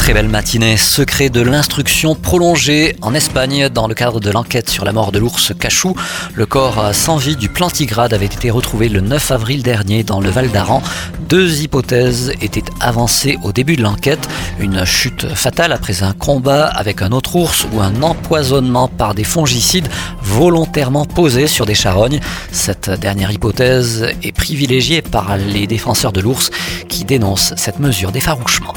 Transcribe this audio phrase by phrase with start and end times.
[0.00, 0.78] Très belle matinée.
[0.78, 5.18] Secret de l'instruction prolongée en Espagne dans le cadre de l'enquête sur la mort de
[5.18, 5.94] l'ours cachou.
[6.32, 10.30] Le corps sans vie du plantigrade avait été retrouvé le 9 avril dernier dans le
[10.30, 10.82] Val d'Aran.
[11.28, 14.26] Deux hypothèses étaient avancées au début de l'enquête.
[14.58, 19.24] Une chute fatale après un combat avec un autre ours ou un empoisonnement par des
[19.24, 19.88] fongicides
[20.22, 22.20] volontairement posés sur des charognes.
[22.52, 26.50] Cette dernière hypothèse est privilégiée par les défenseurs de l'ours
[26.88, 28.72] qui dénoncent cette mesure d'effarouchement.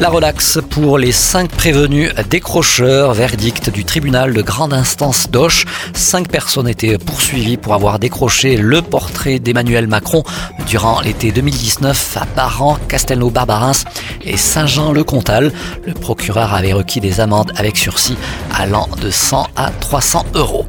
[0.00, 3.14] La relaxe pour les cinq prévenus décrocheurs.
[3.14, 5.64] Verdict du tribunal de grande instance d'Auch.
[5.92, 10.22] Cinq personnes étaient poursuivies pour avoir décroché le portrait d'Emmanuel Macron
[10.68, 13.82] durant l'été 2019 à Paran, Castelnau-Barbarins
[14.22, 15.52] et Saint-Jean-le-Comtal.
[15.84, 18.16] Le procureur avait requis des amendes avec sursis
[18.54, 20.66] allant de 100 à 300 euros.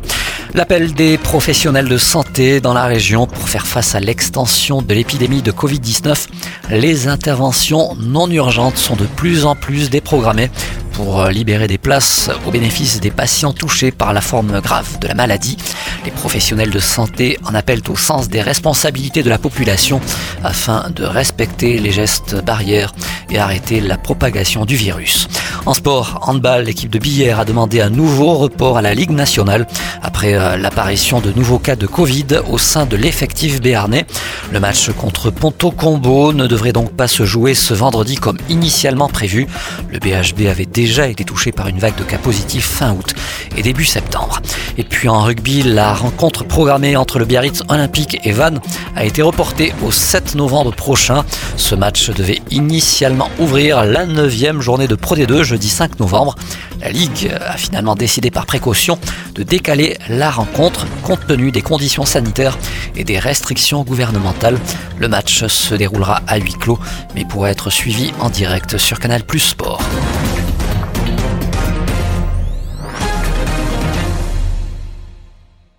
[0.55, 5.43] L'appel des professionnels de santé dans la région pour faire face à l'extension de l'épidémie
[5.43, 6.27] de Covid-19.
[6.71, 10.49] Les interventions non urgentes sont de plus en plus déprogrammées
[10.93, 15.13] pour libérer des places au bénéfice des patients touchés par la forme grave de la
[15.13, 15.55] maladie.
[16.03, 20.01] Les professionnels de santé en appellent au sens des responsabilités de la population
[20.43, 22.93] afin de respecter les gestes barrières
[23.29, 25.27] et arrêter la propagation du virus.
[25.69, 29.67] En sport, handball, l'équipe de Billère a demandé un nouveau report à la Ligue nationale
[30.01, 34.07] après euh, l'apparition de nouveaux cas de Covid au sein de l'effectif béarnais.
[34.51, 39.09] Le match contre Ponto Combo ne devrait donc pas se jouer ce vendredi comme initialement
[39.09, 39.45] prévu.
[39.91, 43.13] Le BHB avait déjà été touché par une vague de cas positifs fin août
[43.57, 44.41] et début septembre.
[44.77, 48.59] Et puis en rugby, la rencontre programmée entre le Biarritz Olympique et Vannes
[48.95, 51.25] a été reportée au 7 novembre prochain.
[51.57, 56.35] Ce match devait initialement ouvrir la 9 journée de Pro D2 jeudi 5 novembre.
[56.81, 58.97] La Ligue a finalement décidé par précaution
[59.35, 62.57] de décaler la rencontre compte tenu des conditions sanitaires
[62.95, 64.57] et des restrictions gouvernementales.
[64.97, 66.79] Le match se déroulera à huis clos
[67.15, 69.81] mais pourra être suivi en direct sur Canal Plus Sport.